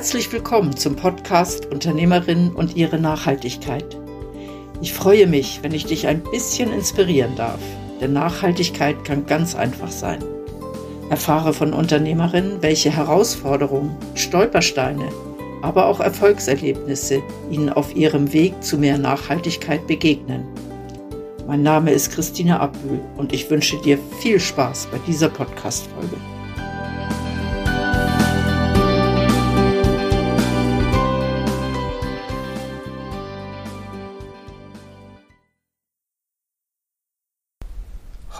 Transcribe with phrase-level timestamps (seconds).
[0.00, 3.98] Herzlich willkommen zum Podcast Unternehmerinnen und ihre Nachhaltigkeit.
[4.80, 7.60] Ich freue mich, wenn ich dich ein bisschen inspirieren darf,
[8.00, 10.24] denn Nachhaltigkeit kann ganz einfach sein.
[11.10, 15.06] Erfahre von Unternehmerinnen, welche Herausforderungen, Stolpersteine,
[15.60, 20.46] aber auch Erfolgserlebnisse ihnen auf ihrem Weg zu mehr Nachhaltigkeit begegnen.
[21.46, 26.16] Mein Name ist Christine Abühl und ich wünsche dir viel Spaß bei dieser Podcast-Folge.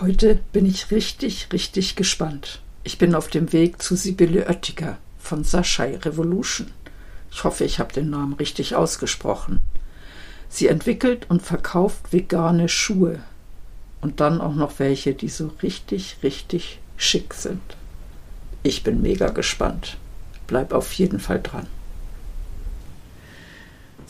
[0.01, 2.59] Heute bin ich richtig, richtig gespannt.
[2.83, 6.71] Ich bin auf dem Weg zu Sibylle Oettiger von Saschai Revolution.
[7.31, 9.59] Ich hoffe, ich habe den Namen richtig ausgesprochen.
[10.49, 13.19] Sie entwickelt und verkauft vegane Schuhe.
[14.01, 17.61] Und dann auch noch welche, die so richtig, richtig schick sind.
[18.63, 19.97] Ich bin mega gespannt.
[20.47, 21.67] Bleib auf jeden Fall dran.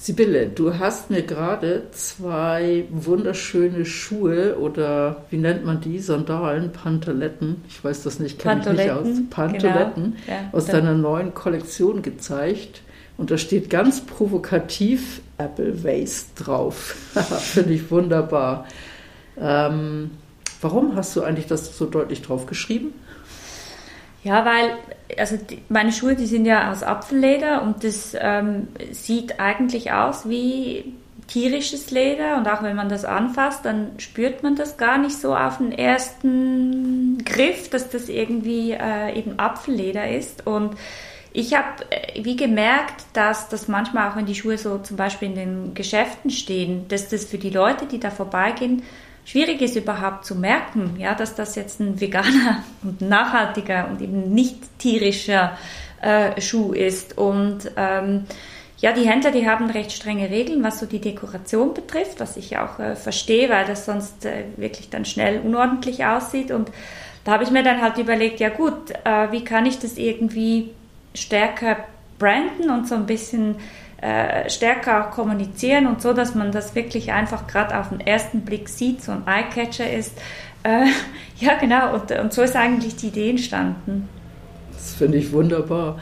[0.04, 6.00] Sibylle, du hast mir gerade zwei wunderschöne Schuhe oder wie nennt man die?
[6.00, 9.08] Sandalen, Pantaletten, ich weiß das nicht, kenne ich nicht aus.
[9.30, 10.40] Pantaletten genau.
[10.40, 12.82] ja, aus deiner neuen Kollektion gezeigt.
[13.20, 16.96] Und da steht ganz provokativ Apple Waste drauf.
[17.14, 18.66] Finde ich wunderbar.
[19.40, 20.10] Ähm,
[20.62, 22.92] warum hast du eigentlich das so deutlich drauf geschrieben?
[24.24, 24.78] Ja, weil
[25.18, 30.30] also die, meine Schuhe, die sind ja aus Apfelleder und das ähm, sieht eigentlich aus
[30.30, 30.94] wie
[31.28, 35.36] tierisches Leder und auch wenn man das anfasst, dann spürt man das gar nicht so
[35.36, 40.46] auf den ersten Griff, dass das irgendwie äh, eben Apfelleder ist.
[40.46, 40.76] Und
[41.32, 45.30] ich habe äh, wie gemerkt, dass das manchmal auch wenn die Schuhe so zum Beispiel
[45.30, 48.84] in den Geschäften stehen, dass das für die Leute, die da vorbeigehen,
[49.26, 54.34] schwierig ist überhaupt zu merken, ja, dass das jetzt ein veganer und nachhaltiger und eben
[54.34, 55.58] nicht tierischer
[56.02, 57.18] äh, Schuh ist.
[57.18, 58.26] Und ähm,
[58.78, 62.58] ja, die Händler, die haben recht strenge Regeln, was so die Dekoration betrifft, was ich
[62.58, 66.52] auch äh, verstehe, weil das sonst äh, wirklich dann schnell unordentlich aussieht.
[66.52, 66.72] Und
[67.24, 70.72] da habe ich mir dann halt überlegt, ja gut, äh, wie kann ich das irgendwie
[71.14, 71.78] stärker
[72.18, 73.56] branden und so ein bisschen
[74.02, 78.42] äh, stärker auch kommunizieren und so, dass man das wirklich einfach gerade auf den ersten
[78.42, 80.18] Blick sieht, so ein Eyecatcher ist.
[80.64, 80.88] Äh,
[81.40, 84.10] ja, genau, und, und so ist eigentlich die Idee entstanden.
[84.74, 86.00] Das finde ich wunderbar.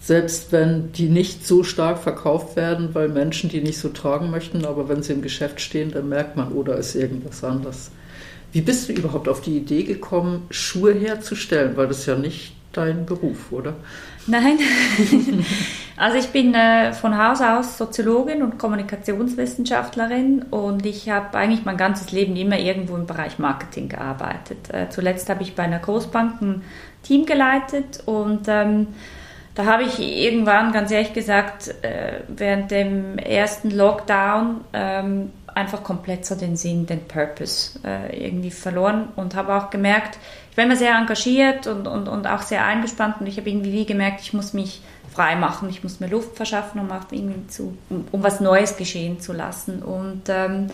[0.00, 4.64] Selbst wenn die nicht so stark verkauft werden, weil Menschen die nicht so tragen möchten,
[4.64, 7.90] aber wenn sie im Geschäft stehen, dann merkt man, oh, da ist irgendwas anders.
[8.52, 11.76] Wie bist du überhaupt auf die Idee gekommen, Schuhe herzustellen?
[11.76, 13.76] Weil das ja nicht dein Beruf, oder?
[14.26, 14.58] Nein.
[16.00, 21.76] also ich bin äh, von Haus aus Soziologin und Kommunikationswissenschaftlerin und ich habe eigentlich mein
[21.76, 24.72] ganzes Leben immer irgendwo im Bereich Marketing gearbeitet.
[24.72, 26.62] Äh, zuletzt habe ich bei einer Großbank ein
[27.02, 28.86] Team geleitet und ähm,
[29.54, 36.24] da habe ich irgendwann, ganz ehrlich gesagt, äh, während dem ersten Lockdown ähm, einfach komplett
[36.24, 40.18] so den Sinn, den Purpose äh, irgendwie verloren und habe auch gemerkt,
[40.60, 43.86] war immer sehr engagiert und, und, und auch sehr eingespannt und ich habe irgendwie wie
[43.86, 48.04] gemerkt, ich muss mich frei machen, ich muss mir Luft verschaffen, um, irgendwie zu, um,
[48.12, 49.82] um was Neues geschehen zu lassen.
[49.82, 50.66] Und ähm,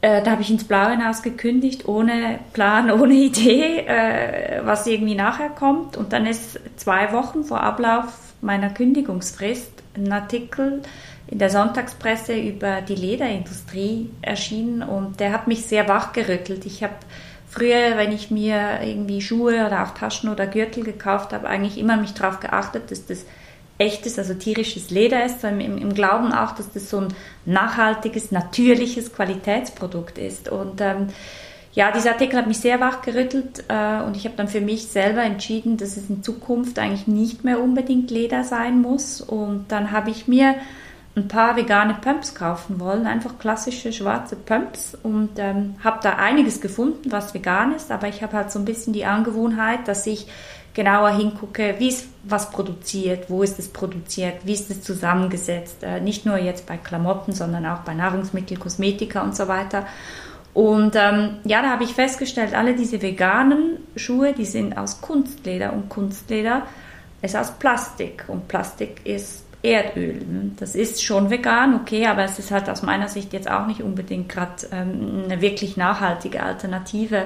[0.00, 5.16] äh, da habe ich ins Blaue hinaus gekündigt, ohne Plan, ohne Idee, äh, was irgendwie
[5.16, 5.96] nachher kommt.
[5.96, 8.04] Und dann ist zwei Wochen vor Ablauf
[8.40, 10.82] meiner Kündigungsfrist ein Artikel
[11.26, 16.64] in der Sonntagspresse über die Lederindustrie erschienen und der hat mich sehr wachgerüttelt.
[16.64, 16.94] Ich habe
[17.48, 21.96] früher, wenn ich mir irgendwie Schuhe oder auch Taschen oder Gürtel gekauft habe, eigentlich immer
[21.96, 23.24] mich darauf geachtet, dass das
[23.78, 27.14] echtes, also tierisches Leder ist, im, im, Glauben auch, dass das so ein
[27.44, 30.48] nachhaltiges, natürliches Qualitätsprodukt ist.
[30.48, 31.08] Und ähm,
[31.74, 35.22] ja, dieser Artikel hat mich sehr wachgerüttelt äh, und ich habe dann für mich selber
[35.22, 39.20] entschieden, dass es in Zukunft eigentlich nicht mehr unbedingt Leder sein muss.
[39.20, 40.56] Und dann habe ich mir
[41.18, 46.60] ein paar vegane Pumps kaufen wollen, einfach klassische schwarze Pumps und ähm, habe da einiges
[46.60, 50.26] gefunden, was vegan ist, aber ich habe halt so ein bisschen die Angewohnheit, dass ich
[50.74, 56.00] genauer hingucke, wie ist was produziert, wo ist es produziert, wie ist es zusammengesetzt, äh,
[56.00, 59.86] nicht nur jetzt bei Klamotten, sondern auch bei Nahrungsmittel, Kosmetika und so weiter.
[60.54, 65.72] Und ähm, ja, da habe ich festgestellt, alle diese veganen Schuhe, die sind aus Kunstleder
[65.72, 66.62] und Kunstleder
[67.22, 70.20] ist aus Plastik und Plastik ist Erdöl.
[70.56, 73.82] Das ist schon vegan, okay, aber es ist halt aus meiner Sicht jetzt auch nicht
[73.82, 77.24] unbedingt gerade ähm, eine wirklich nachhaltige Alternative.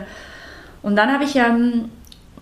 [0.83, 1.91] Und dann habe ich ähm,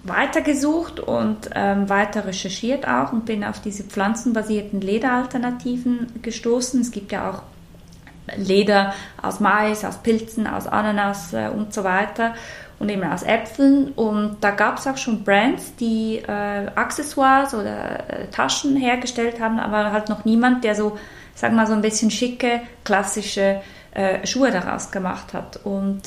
[0.04, 6.80] weitergesucht und ähm, weiter recherchiert auch und bin auf diese pflanzenbasierten Lederalternativen gestoßen.
[6.80, 7.42] Es gibt ja auch
[8.36, 12.34] Leder aus Mais, aus Pilzen, aus Ananas äh, und so weiter
[12.80, 13.92] und eben aus Äpfeln.
[13.92, 19.60] Und da gab es auch schon Brands, die äh, Accessoires oder äh, Taschen hergestellt haben,
[19.60, 20.98] aber halt noch niemand, der so,
[21.34, 23.60] sag mal, so ein bisschen schicke, klassische
[23.92, 25.60] äh, Schuhe daraus gemacht hat.
[25.64, 26.02] Und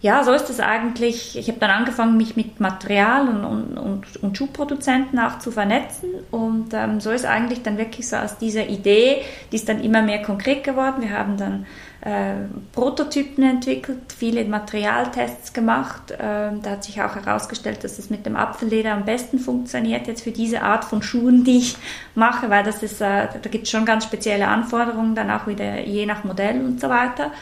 [0.00, 1.36] ja, so ist es eigentlich.
[1.36, 6.10] Ich habe dann angefangen, mich mit Material und, und, und, und Schuhproduzenten auch zu vernetzen.
[6.30, 10.02] Und ähm, so ist eigentlich dann wirklich so aus dieser Idee, die ist dann immer
[10.02, 11.02] mehr konkret geworden.
[11.02, 11.66] Wir haben dann
[12.02, 16.12] äh, Prototypen entwickelt, viele Materialtests gemacht.
[16.12, 16.16] Äh,
[16.62, 20.30] da hat sich auch herausgestellt, dass es mit dem Apfelleder am besten funktioniert jetzt für
[20.30, 21.76] diese Art von Schuhen, die ich
[22.14, 25.80] mache, weil das ist, äh, da gibt es schon ganz spezielle Anforderungen, dann auch wieder
[25.80, 27.32] je nach Modell und so weiter.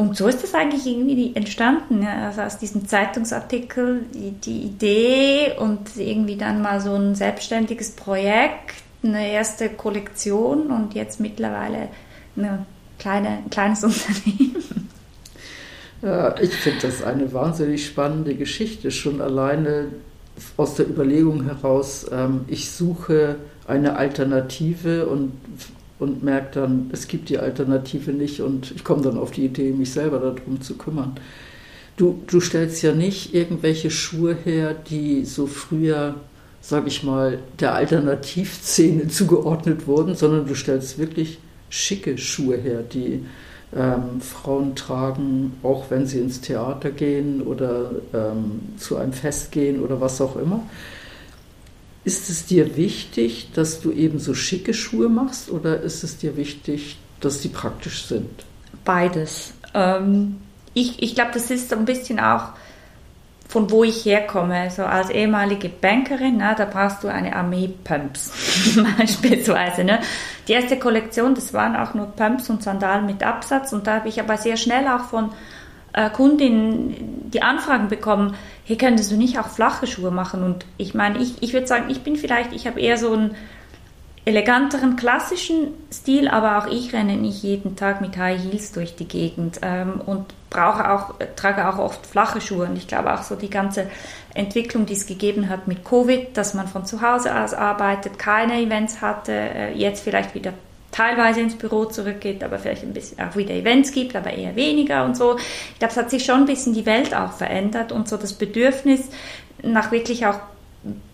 [0.00, 2.06] Und so ist das eigentlich irgendwie entstanden.
[2.06, 8.76] Also aus diesem Zeitungsartikel die, die, Idee und irgendwie dann mal so ein selbstständiges Projekt,
[9.02, 11.90] eine erste Kollektion und jetzt mittlerweile
[12.34, 12.64] eine
[12.98, 14.88] kleine, ein kleines Unternehmen.
[16.00, 19.88] Ja, ich finde das eine wahnsinnig spannende Geschichte, schon alleine
[20.56, 23.36] aus der Überlegung heraus, ähm, ich suche
[23.66, 25.32] eine Alternative und
[26.00, 29.70] und merke dann, es gibt die Alternative nicht und ich komme dann auf die Idee,
[29.72, 31.14] mich selber darum zu kümmern.
[31.96, 36.14] Du, du stellst ja nicht irgendwelche Schuhe her, die so früher,
[36.62, 41.38] sage ich mal, der Alternativszene zugeordnet wurden, sondern du stellst wirklich
[41.68, 43.24] schicke Schuhe her, die
[43.76, 49.82] ähm, Frauen tragen, auch wenn sie ins Theater gehen oder ähm, zu einem Fest gehen
[49.82, 50.62] oder was auch immer.
[52.04, 56.36] Ist es dir wichtig, dass du eben so schicke Schuhe machst oder ist es dir
[56.36, 58.30] wichtig, dass sie praktisch sind?
[58.84, 59.52] Beides.
[59.74, 60.36] Ähm,
[60.72, 62.52] ich ich glaube, das ist ein bisschen auch
[63.50, 64.70] von wo ich herkomme.
[64.70, 68.30] So als ehemalige Bankerin, na, da brauchst du eine Armee Pumps
[68.98, 69.82] beispielsweise.
[69.82, 69.98] Ne?
[70.46, 74.08] Die erste Kollektion, das waren auch nur Pumps und Sandalen mit Absatz und da habe
[74.08, 75.30] ich aber sehr schnell auch von
[75.92, 78.34] äh, Kundinnen die Anfragen bekommen,
[78.64, 80.42] hey, könntest du nicht auch flache Schuhe machen?
[80.42, 83.34] Und ich meine, ich, ich würde sagen, ich bin vielleicht, ich habe eher so einen
[84.24, 89.08] eleganteren, klassischen Stil, aber auch ich renne nicht jeden Tag mit High Heels durch die
[89.08, 92.66] Gegend ähm, und brauche auch, trage auch oft flache Schuhe.
[92.66, 93.88] Und ich glaube auch so die ganze
[94.34, 98.60] Entwicklung, die es gegeben hat mit Covid, dass man von zu Hause aus arbeitet, keine
[98.60, 100.52] Events hatte, äh, jetzt vielleicht wieder
[100.92, 105.04] teilweise ins Büro zurückgeht, aber vielleicht ein bisschen auch wieder Events gibt, aber eher weniger
[105.04, 105.36] und so.
[105.72, 108.32] Ich glaube, es hat sich schon ein bisschen die Welt auch verändert und so das
[108.32, 109.02] Bedürfnis
[109.62, 110.40] nach wirklich auch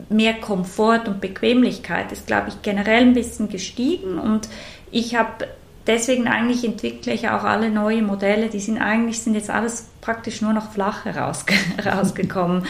[0.08, 4.48] mehr Komfort und Bequemlichkeit ist, glaube ich, generell ein bisschen gestiegen und
[4.90, 5.48] ich habe
[5.86, 10.40] deswegen eigentlich entwickle ich auch alle neue Modelle, die sind eigentlich sind jetzt alles praktisch
[10.42, 12.66] nur noch flach herausge rausgekommen.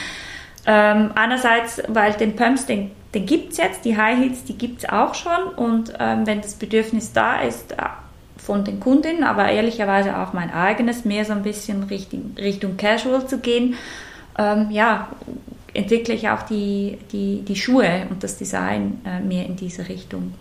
[0.66, 4.80] Ähm, einerseits, weil den Pumps, den den gibt es jetzt, die High Heels, die gibt
[4.80, 5.54] es auch schon.
[5.56, 7.76] Und ähm, wenn das Bedürfnis da ist äh,
[8.36, 13.26] von den Kundinnen, aber ehrlicherweise auch mein eigenes, mehr so ein bisschen Richtung, Richtung Casual
[13.26, 13.74] zu gehen,
[14.38, 15.08] ähm, ja,
[15.72, 20.34] entwickle ich auch die, die, die Schuhe und das Design äh, mehr in diese Richtung.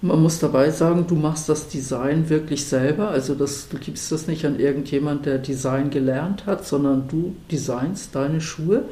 [0.00, 4.26] Man muss dabei sagen, du machst das Design wirklich selber, also das, du gibst das
[4.26, 8.84] nicht an irgendjemand, der Design gelernt hat, sondern du designst deine Schuhe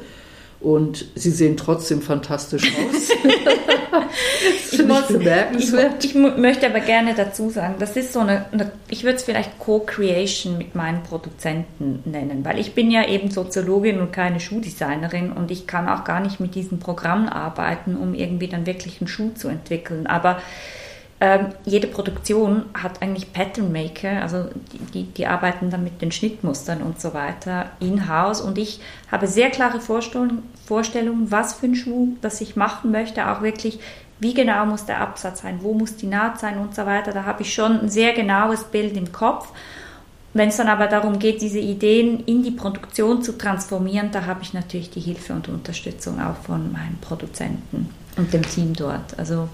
[0.61, 3.09] und sie sehen trotzdem fantastisch aus.
[4.71, 6.03] ich, muss, bemerkenswert.
[6.03, 9.23] Ich, ich, möchte aber gerne dazu sagen, das ist so eine, eine ich würde es
[9.23, 15.31] vielleicht Co-Creation mit meinen Produzenten nennen, weil ich bin ja eben Soziologin und keine Schuhdesignerin
[15.31, 19.07] und ich kann auch gar nicht mit diesen Programmen arbeiten, um irgendwie dann wirklich einen
[19.07, 20.07] Schuh zu entwickeln.
[20.07, 20.41] Aber
[21.21, 24.45] ähm, jede Produktion hat eigentlich Pattern Maker, also
[24.93, 28.79] die, die, arbeiten dann mit den Schnittmustern und so weiter in-house und ich
[29.11, 33.79] habe sehr klare Vorstellungen, Vorstellungen, was für einen Schuh das ich machen möchte, auch wirklich,
[34.21, 37.11] wie genau muss der Absatz sein, wo muss die Naht sein und so weiter.
[37.11, 39.49] Da habe ich schon ein sehr genaues Bild im Kopf.
[40.33, 44.41] Wenn es dann aber darum geht, diese Ideen in die Produktion zu transformieren, da habe
[44.43, 49.17] ich natürlich die Hilfe und Unterstützung auch von meinen Produzenten und dem Team dort.
[49.17, 49.49] Also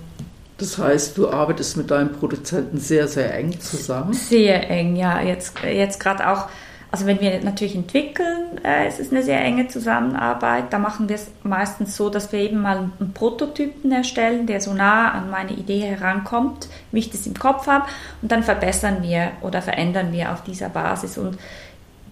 [0.57, 4.13] das heißt, du arbeitest mit deinem Produzenten sehr, sehr eng zusammen?
[4.13, 5.21] Sehr eng, ja.
[5.21, 6.47] Jetzt, jetzt gerade auch,
[6.91, 10.71] also wenn wir natürlich entwickeln, äh, es ist eine sehr enge Zusammenarbeit.
[10.71, 14.73] Da machen wir es meistens so, dass wir eben mal einen Prototypen erstellen, der so
[14.73, 17.85] nah an meine Idee herankommt, wie ich das im Kopf habe.
[18.21, 21.17] Und dann verbessern wir oder verändern wir auf dieser Basis.
[21.17, 21.37] Und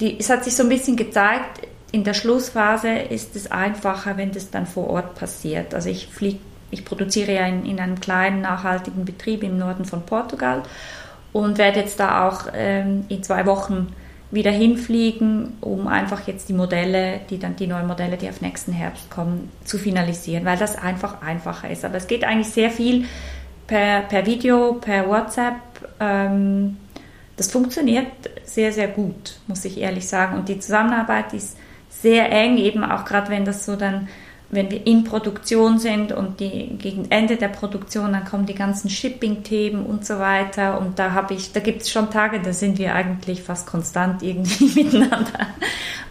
[0.01, 1.61] die, es hat sich so ein bisschen gezeigt,
[1.93, 5.73] in der Schlussphase ist es einfacher, wenn das dann vor Ort passiert.
[5.73, 6.39] Also ich fliege
[6.73, 10.63] ich produziere ja in, in, einem kleinen nachhaltigen Betrieb im Norden von Portugal
[11.31, 13.93] und werde jetzt da auch ähm, in zwei Wochen
[14.31, 18.73] wieder hinfliegen, um einfach jetzt die Modelle, die dann die neuen Modelle, die auf nächsten
[18.73, 21.85] Herbst kommen, zu finalisieren, weil das einfach einfacher ist.
[21.85, 23.05] Aber es geht eigentlich sehr viel
[23.67, 25.55] per, per Video, per WhatsApp.
[25.99, 26.77] Ähm,
[27.37, 28.07] das funktioniert
[28.43, 30.37] sehr, sehr gut, muss ich ehrlich sagen.
[30.37, 31.57] Und die Zusammenarbeit ist
[31.89, 34.07] sehr eng, eben auch gerade wenn das so dann
[34.53, 38.89] wenn wir in Produktion sind und die, gegen Ende der Produktion, dann kommen die ganzen
[38.89, 40.79] Shipping-Themen und so weiter.
[40.79, 44.21] Und da habe ich, da gibt es schon Tage, da sind wir eigentlich fast konstant
[44.21, 45.47] irgendwie miteinander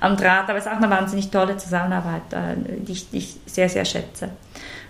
[0.01, 0.49] am Draht.
[0.49, 3.85] Aber es ist auch eine wahnsinnig tolle Zusammenarbeit, äh, die ich, die ich sehr, sehr
[3.85, 4.31] schätze.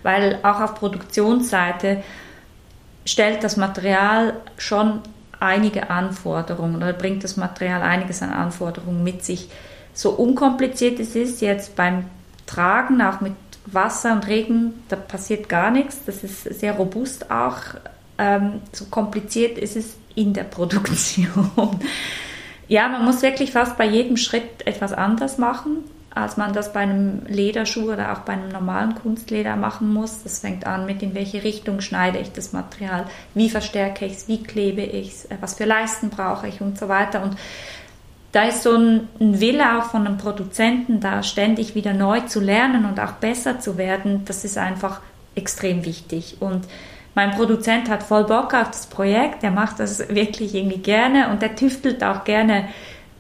[0.03, 2.03] Weil auch auf Produktionsseite
[3.05, 5.01] stellt das Material schon
[5.41, 9.49] einige Anforderungen oder bringt das Material einiges an Anforderungen mit sich.
[9.93, 12.05] So unkompliziert es ist jetzt beim
[12.47, 13.33] tragen, auch mit
[13.67, 16.01] Wasser und Regen, da passiert gar nichts.
[16.05, 17.59] Das ist sehr robust auch.
[18.19, 21.81] Ähm, so kompliziert ist es in der Produktion.
[22.69, 25.79] ja, man muss wirklich fast bei jedem Schritt etwas anders machen,
[26.15, 30.23] als man das bei einem Lederschuh oder auch bei einem normalen Kunstleder machen muss.
[30.23, 34.29] Das fängt an mit, in welche Richtung schneide ich das Material, wie verstärke ich es,
[34.29, 37.23] wie klebe ich es, was für Leisten brauche ich und so weiter.
[37.23, 37.37] Und
[38.33, 42.87] da ist so ein, Wille auch von einem Produzenten da, ständig wieder neu zu lernen
[42.87, 44.25] und auch besser zu werden.
[44.25, 45.01] Das ist einfach
[45.35, 46.39] extrem wichtig.
[46.41, 46.67] Und
[47.15, 51.43] mein Produzent hat voll Bock auf das Projekt, der macht das wirklich irgendwie gerne und
[51.43, 52.69] der tüftelt auch gerne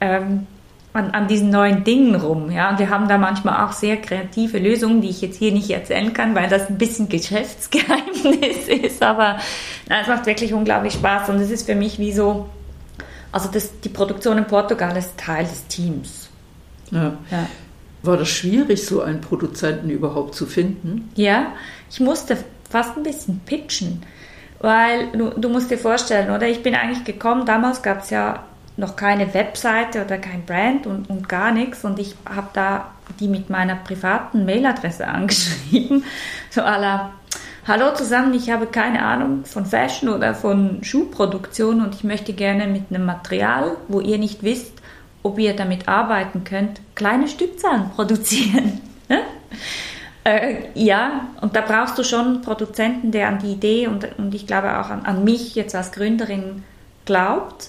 [0.00, 0.46] ähm,
[0.94, 2.50] an, an, diesen neuen Dingen rum.
[2.50, 2.70] Ja?
[2.70, 6.14] Und wir haben da manchmal auch sehr kreative Lösungen, die ich jetzt hier nicht erzählen
[6.14, 9.02] kann, weil das ein bisschen Geschäftsgeheimnis ist.
[9.02, 9.36] Aber
[9.90, 12.48] na, es macht wirklich unglaublich Spaß und es ist für mich wie so
[13.32, 16.28] also das, die Produktion in Portugal ist Teil des Teams.
[16.90, 17.16] Ja.
[17.30, 17.48] ja.
[18.02, 21.10] War das schwierig, so einen Produzenten überhaupt zu finden?
[21.14, 21.52] Ja,
[21.90, 22.36] ich musste
[22.68, 24.02] fast ein bisschen pitchen,
[24.60, 26.48] weil du, du musst dir vorstellen, oder?
[26.48, 28.44] Ich bin eigentlich gekommen, damals gab es ja
[28.76, 33.28] noch keine Webseite oder kein Brand und, und gar nichts und ich habe da die
[33.28, 36.04] mit meiner privaten Mailadresse angeschrieben,
[36.50, 37.12] so la
[37.64, 42.66] Hallo zusammen, ich habe keine Ahnung von Fashion oder von Schuhproduktion und ich möchte gerne
[42.66, 44.72] mit einem Material, wo ihr nicht wisst,
[45.22, 48.80] ob ihr damit arbeiten könnt, kleine Stückzahlen produzieren.
[50.24, 54.34] äh, ja, und da brauchst du schon einen Produzenten, der an die Idee und, und
[54.34, 56.64] ich glaube auch an, an mich jetzt als Gründerin
[57.04, 57.68] glaubt.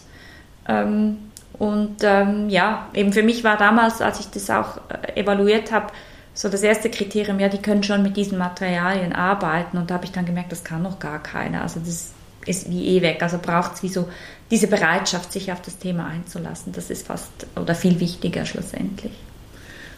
[0.67, 1.19] Ähm,
[1.59, 5.93] und ähm, ja, eben für mich war damals, als ich das auch äh, evaluiert habe,
[6.33, 9.77] so das erste Kriterium, ja, die können schon mit diesen Materialien arbeiten.
[9.77, 11.61] Und da habe ich dann gemerkt, das kann noch gar keiner.
[11.61, 12.13] Also das
[12.45, 13.21] ist wie eh weg.
[13.21, 14.07] Also braucht es wie so
[14.49, 16.73] diese Bereitschaft, sich auf das Thema einzulassen.
[16.73, 19.13] Das ist fast oder viel wichtiger schlussendlich.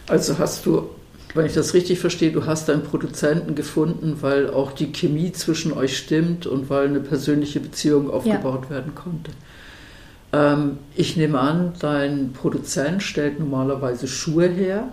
[0.08, 0.90] Also hast du,
[1.34, 5.72] wenn ich das richtig verstehe, du hast einen Produzenten gefunden, weil auch die Chemie zwischen
[5.72, 8.70] euch stimmt und weil eine persönliche Beziehung aufgebaut ja.
[8.70, 9.32] werden konnte.
[10.32, 14.88] Ähm, ich nehme an, dein Produzent stellt normalerweise Schuhe her.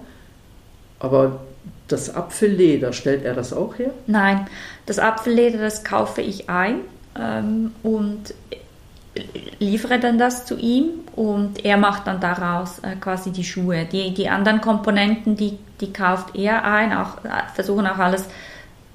[1.03, 1.41] Aber
[1.89, 3.91] das Apfelleder, stellt er das auch her?
[4.07, 4.47] Nein,
[4.85, 6.79] das Apfelleder, das kaufe ich ein
[7.19, 8.33] ähm, und
[9.59, 13.85] liefere dann das zu ihm und er macht dann daraus äh, quasi die Schuhe.
[13.85, 18.25] Die, die anderen Komponenten, die, die kauft er ein, auch, äh, versuchen auch alles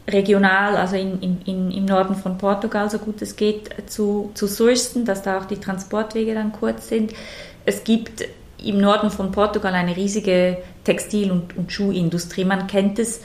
[0.09, 5.05] regional, also in, in, im Norden von Portugal, so gut es geht, zu, zu sourcen,
[5.05, 7.13] dass da auch die Transportwege dann kurz sind.
[7.67, 8.25] Es gibt
[8.65, 12.45] im Norden von Portugal eine riesige Textil- und, und Schuhindustrie.
[12.45, 13.21] Man kennt es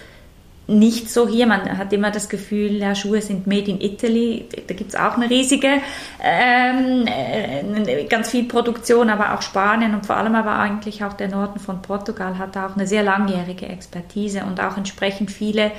[0.67, 1.45] nicht so hier.
[1.45, 4.45] Man hat immer das Gefühl, ja, Schuhe sind made in Italy.
[4.67, 5.81] Da gibt es auch eine riesige,
[6.21, 11.27] ähm, äh, ganz viel Produktion, aber auch Spanien und vor allem aber eigentlich auch der
[11.27, 15.71] Norden von Portugal hat auch eine sehr langjährige Expertise und auch entsprechend viele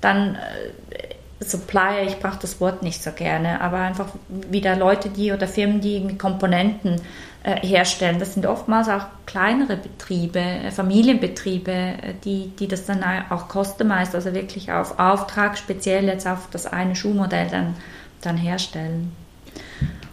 [0.00, 4.08] dann äh, Supplier, ich brauche das Wort nicht so gerne, aber einfach
[4.50, 7.00] wieder Leute, die oder Firmen, die Komponenten
[7.44, 8.18] äh, herstellen.
[8.18, 14.14] Das sind oftmals auch kleinere Betriebe, äh, Familienbetriebe, äh, die, die das dann auch customized,
[14.14, 17.76] also wirklich auf Auftrag speziell jetzt auf das eine Schuhmodell dann,
[18.20, 19.12] dann herstellen.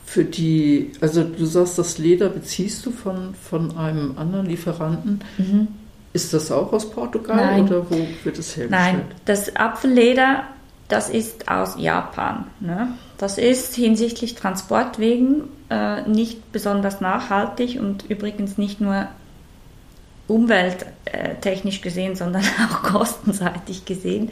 [0.06, 5.22] Für die, also du sagst, das Leder beziehst du von, von einem anderen Lieferanten.
[5.38, 5.68] Mhm.
[6.14, 7.64] Ist das auch aus Portugal Nein.
[7.64, 8.70] oder wo wird es hergestellt?
[8.70, 10.46] Nein, das Apfelleder,
[10.88, 12.46] das ist aus Japan.
[12.60, 12.90] Ne?
[13.18, 19.08] Das ist hinsichtlich Transportwegen äh, nicht besonders nachhaltig und übrigens nicht nur
[20.28, 24.32] umwelttechnisch gesehen, sondern auch kostenseitig gesehen.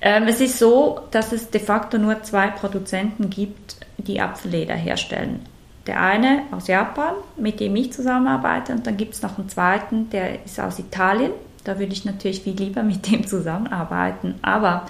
[0.00, 5.46] Ähm, es ist so, dass es de facto nur zwei Produzenten gibt, die Apfelleder herstellen.
[5.86, 10.10] Der eine aus Japan, mit dem ich zusammenarbeite, und dann gibt es noch einen zweiten,
[10.10, 11.32] der ist aus Italien.
[11.64, 14.34] Da würde ich natürlich viel lieber mit dem zusammenarbeiten.
[14.42, 14.86] Aber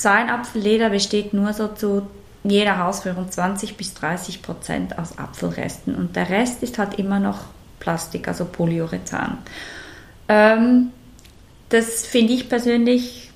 [0.00, 2.06] sein Apfelleder besteht nur so zu
[2.44, 7.40] jeder Hausführung 20 bis 30 Prozent aus Apfelresten und der Rest ist halt immer noch
[7.80, 9.38] Plastik, also Polyurethan.
[10.28, 10.92] Ähm,
[11.68, 13.30] das finde ich persönlich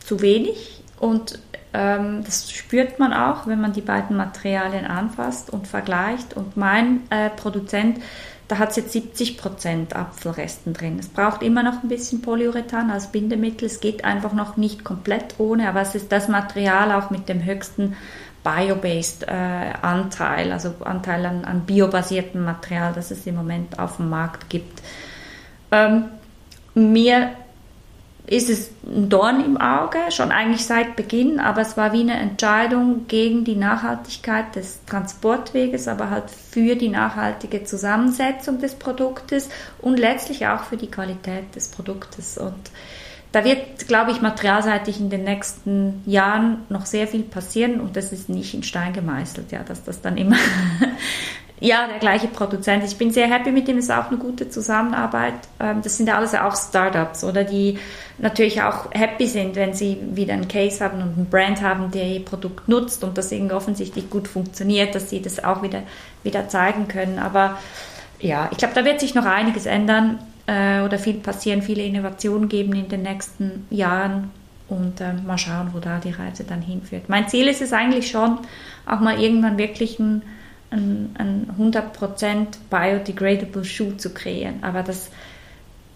[0.00, 1.38] zu wenig und
[1.76, 6.34] Ähm, das spürt man auch, wenn man die beiden Materialien anfasst und vergleicht.
[6.34, 7.98] Und mein äh, Produzent,
[8.48, 10.98] da hat es jetzt 70 Prozent Apfelresten drin.
[10.98, 13.66] Es braucht immer noch ein bisschen Polyurethan als Bindemittel.
[13.66, 17.44] Es geht einfach noch nicht komplett ohne, aber es ist das Material auch mit dem
[17.44, 17.96] höchsten
[18.42, 24.10] Bio-based äh, Anteil, also Anteil an, an biobasiertem Material, das es im Moment auf dem
[24.10, 24.82] Markt gibt.
[25.72, 26.04] Ähm,
[26.74, 27.30] mir
[28.26, 32.14] ist es ein Dorn im Auge, schon eigentlich seit Beginn, aber es war wie eine
[32.14, 39.98] Entscheidung gegen die Nachhaltigkeit des Transportweges, aber halt für die nachhaltige Zusammensetzung des Produktes und
[39.98, 42.38] letztlich auch für die Qualität des Produktes.
[42.38, 42.70] Und
[43.32, 48.12] da wird, glaube ich, materialseitig in den nächsten Jahren noch sehr viel passieren und das
[48.12, 50.36] ist nicht in Stein gemeißelt, ja, dass das dann immer
[51.64, 52.84] ja, der gleiche Produzent.
[52.84, 55.32] Ich bin sehr happy mit dem, es ist auch eine gute Zusammenarbeit.
[55.58, 57.78] Ähm, das sind ja alles auch Startups oder die
[58.18, 62.04] natürlich auch happy sind, wenn sie wieder einen Case haben und einen Brand haben, der
[62.04, 65.84] ihr Produkt nutzt und das irgendwie offensichtlich gut funktioniert, dass sie das auch wieder,
[66.22, 67.18] wieder zeigen können.
[67.18, 67.58] Aber
[68.20, 72.50] ja, ich glaube, da wird sich noch einiges ändern äh, oder viel passieren, viele Innovationen
[72.50, 74.30] geben in den nächsten Jahren
[74.68, 77.04] und äh, mal schauen, wo da die Reise dann hinführt.
[77.08, 78.38] Mein Ziel ist es eigentlich schon,
[78.84, 80.20] auch mal irgendwann wirklich ein
[80.74, 84.62] ein, ein 100% biodegradable Schuh zu kreieren.
[84.62, 85.10] Aber das,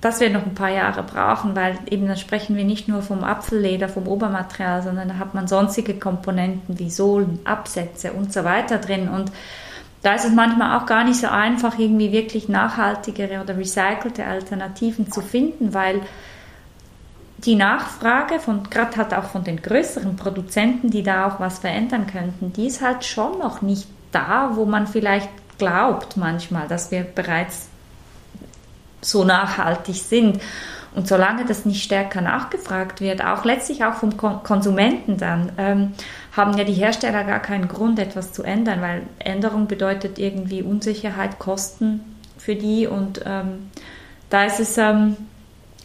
[0.01, 3.25] das wird noch ein paar Jahre brauchen, weil eben dann sprechen wir nicht nur vom
[3.25, 8.79] Apfelleder, vom Obermaterial, sondern da hat man sonstige Komponenten wie Sohlen, Absätze und so weiter
[8.79, 9.09] drin.
[9.09, 9.33] Und
[10.03, 15.11] da ist es manchmal auch gar nicht so einfach, irgendwie wirklich nachhaltigere oder recycelte Alternativen
[15.11, 16.01] zu finden, weil
[17.39, 22.07] die Nachfrage von, gerade halt auch von den größeren Produzenten, die da auch was verändern
[22.07, 27.03] könnten, die ist halt schon noch nicht da, wo man vielleicht glaubt manchmal, dass wir
[27.03, 27.69] bereits
[29.01, 30.41] so nachhaltig sind.
[30.95, 35.93] Und solange das nicht stärker nachgefragt wird, auch letztlich auch vom Konsumenten dann, ähm,
[36.37, 41.39] haben ja die Hersteller gar keinen Grund, etwas zu ändern, weil Änderung bedeutet irgendwie Unsicherheit,
[41.39, 42.01] Kosten
[42.39, 43.71] für die und ähm,
[44.31, 45.17] da ist es, ähm,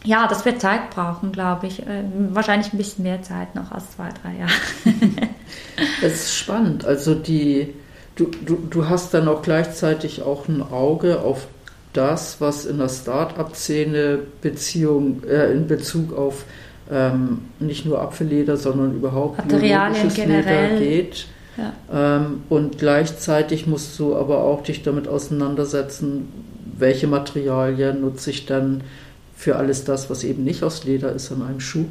[0.04, 1.80] ja, das wird Zeit brauchen, glaube ich.
[1.80, 4.52] Äh, wahrscheinlich ein bisschen mehr Zeit noch als zwei, drei Jahre.
[6.02, 6.84] Es ist spannend.
[6.84, 7.74] Also die,
[8.16, 11.46] du, du, du hast dann auch gleichzeitig auch ein Auge auf
[11.92, 16.44] das, was in der Start-up-Szene Beziehung, äh, in Bezug auf
[16.90, 21.26] ähm, nicht nur Apfelleder, sondern überhaupt Materialien generell Leder geht.
[21.56, 22.16] Ja.
[22.16, 26.28] Ähm, und gleichzeitig musst du aber auch dich damit auseinandersetzen,
[26.76, 28.82] welche Materialien nutze ich dann
[29.36, 31.86] für alles das, was eben nicht aus Leder ist an einem Schuh.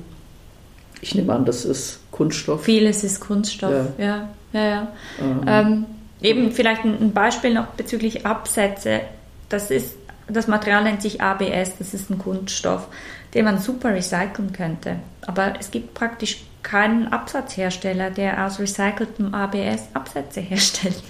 [1.01, 2.63] Ich nehme an, das ist Kunststoff.
[2.63, 4.05] Vieles ist Kunststoff, ja.
[4.05, 4.87] ja, ja, ja.
[5.21, 5.85] Ähm, ähm
[6.23, 9.01] Eben vielleicht ein Beispiel noch bezüglich Absätze.
[9.49, 9.95] Das ist,
[10.27, 12.87] das Material nennt sich ABS, das ist ein Kunststoff,
[13.33, 14.95] den man super recyceln könnte.
[15.27, 21.03] Aber es gibt praktisch keinen Absatzhersteller, der aus recyceltem ABS Absätze herstellt.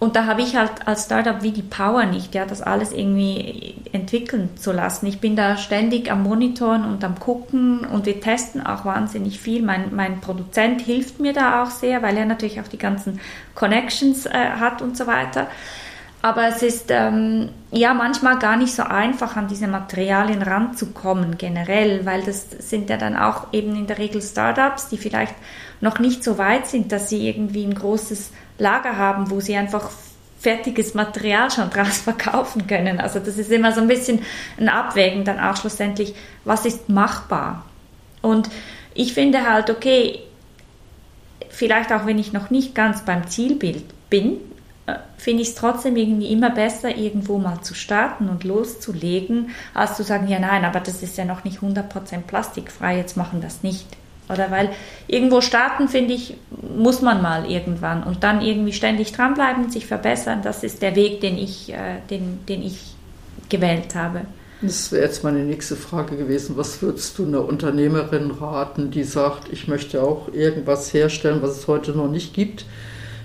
[0.00, 3.74] Und da habe ich halt als Startup wie die Power nicht, ja, das alles irgendwie
[3.92, 5.04] entwickeln zu lassen.
[5.04, 9.62] Ich bin da ständig am Monitoren und am Gucken und wir testen auch wahnsinnig viel.
[9.62, 13.20] Mein, mein Produzent hilft mir da auch sehr, weil er natürlich auch die ganzen
[13.54, 15.48] Connections äh, hat und so weiter.
[16.22, 22.06] Aber es ist ähm, ja manchmal gar nicht so einfach, an diese Materialien ranzukommen generell,
[22.06, 25.34] weil das sind ja dann auch eben in der Regel Startups, die vielleicht
[25.80, 29.90] noch nicht so weit sind, dass sie irgendwie ein großes Lager haben, wo sie einfach
[30.38, 33.00] fertiges Material schon draus verkaufen können.
[33.00, 34.20] Also das ist immer so ein bisschen
[34.58, 36.14] ein Abwägen dann auch schlussendlich,
[36.44, 37.64] was ist machbar.
[38.22, 38.50] Und
[38.94, 40.20] ich finde halt, okay,
[41.48, 44.38] vielleicht auch wenn ich noch nicht ganz beim Zielbild bin,
[44.86, 49.96] äh, finde ich es trotzdem irgendwie immer besser, irgendwo mal zu starten und loszulegen, als
[49.96, 53.62] zu sagen, ja nein, aber das ist ja noch nicht 100% plastikfrei, jetzt machen das
[53.62, 53.86] nicht.
[54.32, 54.70] Oder weil
[55.06, 56.34] irgendwo starten, finde ich,
[56.76, 60.40] muss man mal irgendwann und dann irgendwie ständig dranbleiben, sich verbessern.
[60.42, 62.94] Das ist der Weg, den ich, äh, den, den ich
[63.48, 64.22] gewählt habe.
[64.62, 66.56] Das wäre jetzt meine nächste Frage gewesen.
[66.56, 71.66] Was würdest du einer Unternehmerin raten, die sagt, ich möchte auch irgendwas herstellen, was es
[71.66, 72.66] heute noch nicht gibt,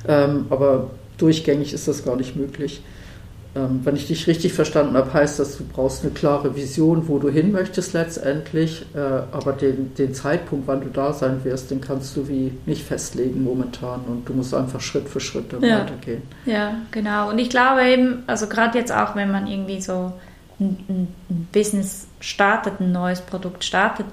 [0.08, 2.82] ähm, aber durchgängig ist das gar nicht möglich?
[3.56, 7.20] Ähm, wenn ich dich richtig verstanden habe, heißt das, du brauchst eine klare Vision, wo
[7.20, 11.80] du hin möchtest letztendlich, äh, aber den, den Zeitpunkt, wann du da sein wirst, den
[11.80, 15.80] kannst du wie nicht festlegen momentan und du musst einfach Schritt für Schritt dann ja.
[15.80, 16.24] weitergehen.
[16.46, 17.30] Ja, genau.
[17.30, 20.12] Und ich glaube eben, also gerade jetzt auch, wenn man irgendwie so
[20.60, 24.06] ein, ein Business startet, ein neues Produkt startet,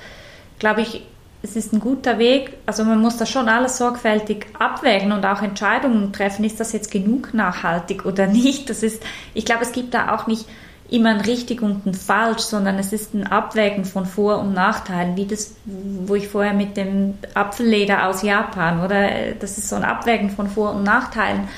[0.61, 1.03] glaube ich,
[1.43, 2.55] es ist ein guter Weg.
[2.67, 6.45] Also man muss das schon alles sorgfältig abwägen und auch Entscheidungen treffen.
[6.45, 8.71] Ist das jetzt genug nachhaltig oder nicht?
[8.71, 9.03] Das ist,
[9.35, 10.47] ich glaube, es gibt da auch nicht
[10.89, 15.17] immer ein richtig und ein falsch, sondern es ist ein Abwägen von Vor- und Nachteilen,
[15.17, 19.09] wie das, wo ich vorher mit dem Apfelleder aus Japan, oder
[19.41, 21.49] das ist so ein Abwägen von Vor- und Nachteilen.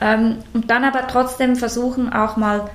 [0.00, 2.70] Ähm, und dann aber trotzdem versuchen auch mal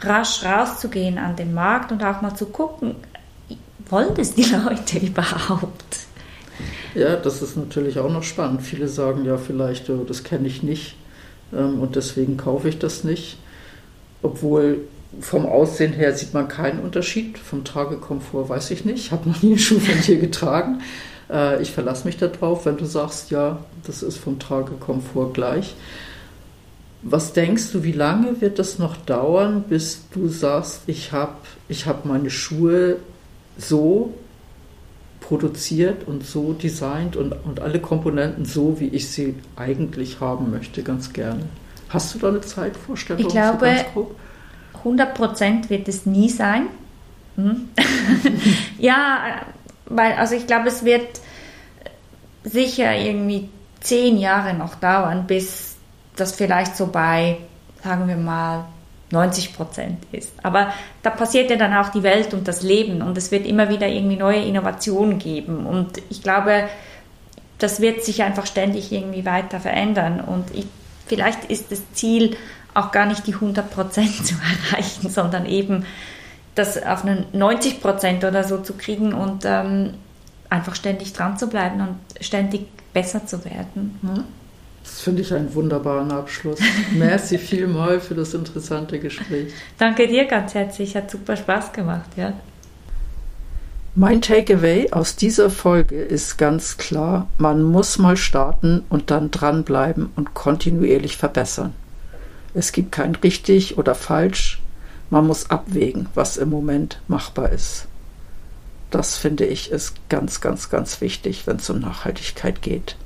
[0.00, 2.96] rasch rauszugehen an den Markt und auch mal zu gucken,
[3.92, 5.98] wollen das die Leute überhaupt?
[6.94, 8.62] Ja, das ist natürlich auch noch spannend.
[8.62, 10.96] Viele sagen ja vielleicht, oh, das kenne ich nicht
[11.52, 13.38] ähm, und deswegen kaufe ich das nicht.
[14.22, 14.80] Obwohl
[15.20, 17.38] vom Aussehen her sieht man keinen Unterschied.
[17.38, 19.06] Vom Tragekomfort weiß ich nicht.
[19.06, 20.80] Ich habe noch nie einen Schuh von dir getragen.
[21.30, 25.74] Äh, ich verlasse mich darauf, wenn du sagst, ja, das ist vom Tragekomfort gleich.
[27.02, 31.34] Was denkst du, wie lange wird das noch dauern, bis du sagst, ich habe
[31.68, 32.98] ich hab meine Schuhe
[33.58, 34.14] so
[35.20, 40.82] produziert und so designt und, und alle Komponenten so, wie ich sie eigentlich haben möchte,
[40.82, 41.44] ganz gerne.
[41.88, 43.22] Hast du da eine Zeitvorstellung?
[43.22, 43.84] Ich glaube,
[44.84, 46.66] 100% wird es nie sein.
[47.36, 47.68] Hm?
[48.78, 49.42] ja,
[49.86, 51.20] weil, also ich glaube, es wird
[52.44, 53.48] sicher irgendwie
[53.80, 55.76] zehn Jahre noch dauern, bis
[56.16, 57.38] das vielleicht so bei,
[57.82, 58.64] sagen wir mal,
[59.12, 60.32] 90 Prozent ist.
[60.42, 60.72] Aber
[61.02, 63.86] da passiert ja dann auch die Welt und das Leben und es wird immer wieder
[63.88, 65.66] irgendwie neue Innovationen geben.
[65.66, 66.68] Und ich glaube,
[67.58, 70.20] das wird sich einfach ständig irgendwie weiter verändern.
[70.20, 70.66] Und ich,
[71.06, 72.36] vielleicht ist das Ziel
[72.74, 74.34] auch gar nicht die 100 Prozent zu
[74.72, 75.84] erreichen, sondern eben
[76.54, 79.94] das auf einen 90 Prozent oder so zu kriegen und ähm,
[80.50, 83.98] einfach ständig dran zu bleiben und ständig besser zu werden.
[84.02, 84.24] Ne?
[84.82, 86.58] Das finde ich einen wunderbaren Abschluss.
[86.92, 89.52] Merci vielmal für das interessante Gespräch.
[89.78, 92.32] Danke dir ganz herzlich, hat super Spaß gemacht, ja.
[93.94, 100.08] Mein Takeaway aus dieser Folge ist ganz klar, man muss mal starten und dann dranbleiben
[100.16, 101.74] und kontinuierlich verbessern.
[102.54, 104.62] Es gibt kein richtig oder falsch,
[105.10, 107.86] man muss abwägen, was im Moment machbar ist.
[108.90, 112.96] Das finde ich ist ganz, ganz, ganz wichtig, wenn es um Nachhaltigkeit geht.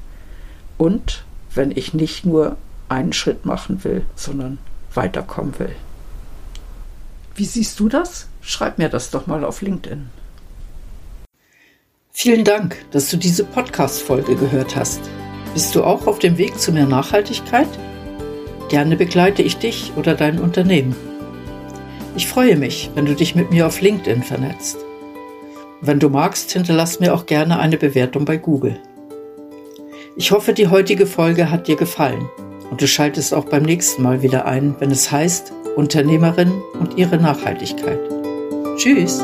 [0.78, 1.24] Und
[1.56, 2.56] wenn ich nicht nur
[2.88, 4.58] einen Schritt machen will, sondern
[4.94, 5.74] weiterkommen will.
[7.34, 8.28] Wie siehst du das?
[8.40, 10.08] Schreib mir das doch mal auf LinkedIn.
[12.12, 15.00] Vielen Dank, dass du diese Podcast-Folge gehört hast.
[15.52, 17.68] Bist du auch auf dem Weg zu mehr Nachhaltigkeit?
[18.70, 20.96] Gerne begleite ich dich oder dein Unternehmen.
[22.16, 24.78] Ich freue mich, wenn du dich mit mir auf LinkedIn vernetzt.
[25.82, 28.80] Wenn du magst, hinterlass mir auch gerne eine Bewertung bei Google.
[30.18, 32.30] Ich hoffe, die heutige Folge hat dir gefallen
[32.70, 37.18] und du schaltest auch beim nächsten Mal wieder ein, wenn es heißt Unternehmerin und ihre
[37.18, 38.00] Nachhaltigkeit.
[38.78, 39.22] Tschüss!